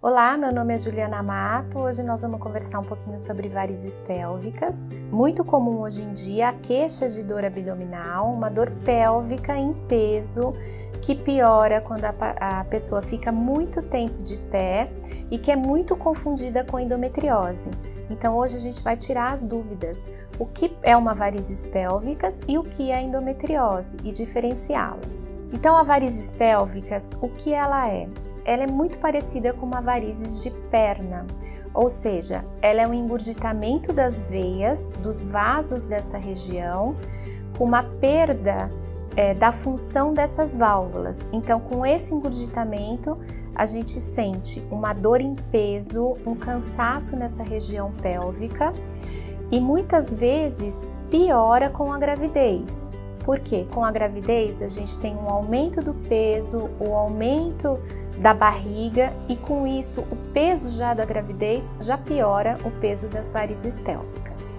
[0.00, 1.80] Olá, meu nome é Juliana Mato.
[1.80, 4.88] Hoje nós vamos conversar um pouquinho sobre varizes pélvicas.
[5.10, 10.54] Muito comum hoje em dia a queixa de dor abdominal, uma dor pélvica em peso
[11.02, 14.88] que piora quando a, a pessoa fica muito tempo de pé
[15.32, 17.72] e que é muito confundida com endometriose.
[18.08, 20.08] Então hoje a gente vai tirar as dúvidas,
[20.38, 25.28] o que é uma varizes pélvicas e o que é endometriose e diferenciá-las.
[25.52, 28.08] Então a varizes pélvicas, o que ela é?
[28.44, 31.26] Ela é muito parecida com uma varizes de perna,
[31.74, 36.96] ou seja, ela é um engurgitamento das veias, dos vasos dessa região,
[37.56, 38.70] com uma perda
[39.16, 41.28] é, da função dessas válvulas.
[41.32, 43.18] Então, com esse engurgitamento,
[43.54, 48.72] a gente sente uma dor em peso, um cansaço nessa região pélvica
[49.50, 52.88] e muitas vezes piora com a gravidez.
[53.28, 57.78] Porque com a gravidez a gente tem um aumento do peso, o aumento
[58.16, 63.30] da barriga e com isso o peso já da gravidez já piora o peso das
[63.30, 64.50] varizes pélvicas.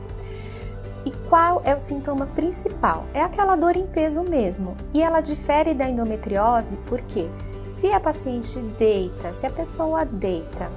[1.03, 3.05] E qual é o sintoma principal?
[3.11, 4.77] É aquela dor em peso mesmo.
[4.93, 7.27] E ela difere da endometriose porque
[7.63, 10.69] se a paciente deita, se a pessoa deita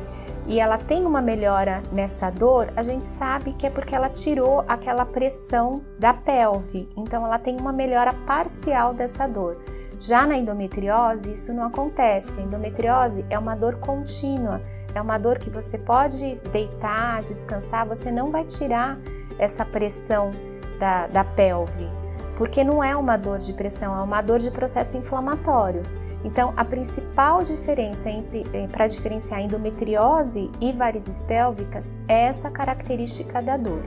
[0.47, 4.65] e ela tem uma melhora nessa dor, a gente sabe que é porque ela tirou
[4.67, 6.89] aquela pressão da pelve.
[6.97, 9.59] Então ela tem uma melhora parcial dessa dor.
[10.01, 12.41] Já na endometriose, isso não acontece.
[12.41, 14.61] A endometriose é uma dor contínua,
[14.93, 18.98] é uma dor que você pode deitar, descansar, você não vai tirar
[19.39, 20.33] essa pressão
[20.81, 21.89] da, da pelve,
[22.37, 25.85] porque não é uma dor de pressão, é uma dor de processo inflamatório.
[26.25, 33.56] Então, a principal diferença eh, para diferenciar endometriose e varizes pélvicas é essa característica da
[33.56, 33.84] dor.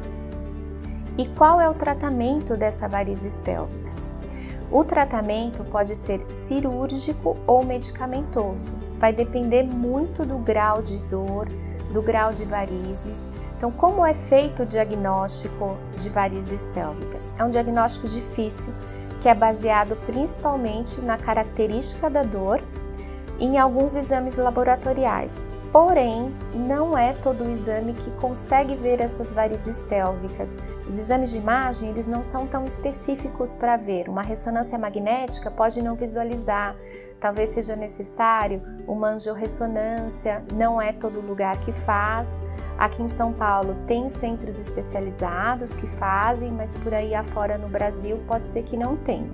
[1.17, 4.14] E qual é o tratamento dessa varizes pélvicas?
[4.69, 8.75] O tratamento pode ser cirúrgico ou medicamentoso.
[8.95, 11.47] Vai depender muito do grau de dor,
[11.94, 13.30] do grau de varizes.
[13.55, 17.31] Então, como é feito o diagnóstico de varizes pélvicas?
[17.38, 18.73] É um diagnóstico difícil
[19.25, 22.61] que é baseado principalmente na característica da dor
[23.39, 25.41] e em alguns exames laboratoriais,
[25.75, 30.58] Porém, não é todo o exame que consegue ver essas varizes pélvicas.
[30.87, 34.08] Os exames de imagem, eles não são tão específicos para ver.
[34.08, 36.77] Uma ressonância magnética pode não visualizar.
[37.19, 42.39] Talvez seja necessário uma angiorressonância, não é todo lugar que faz.
[42.77, 48.23] Aqui em São Paulo tem centros especializados que fazem, mas por aí afora no Brasil
[48.25, 49.30] pode ser que não tenha.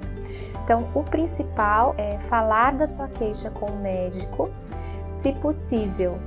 [0.64, 4.50] Então, o principal é falar da sua queixa com o médico
[5.12, 6.18] se possível,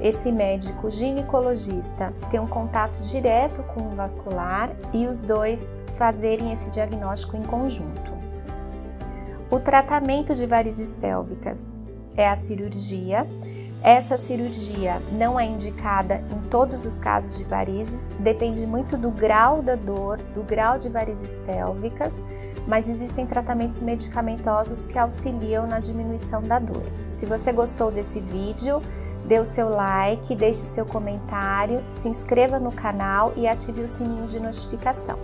[0.00, 6.68] esse médico ginecologista ter um contato direto com o vascular e os dois fazerem esse
[6.70, 8.12] diagnóstico em conjunto.
[9.50, 11.72] O tratamento de varizes pélvicas
[12.16, 13.26] é a cirurgia.
[13.84, 19.60] Essa cirurgia não é indicada em todos os casos de varizes, depende muito do grau
[19.60, 22.18] da dor, do grau de varizes pélvicas,
[22.66, 26.82] mas existem tratamentos medicamentosos que auxiliam na diminuição da dor.
[27.10, 28.80] Se você gostou desse vídeo,
[29.26, 34.24] dê o seu like, deixe seu comentário, se inscreva no canal e ative o sininho
[34.24, 35.18] de notificação.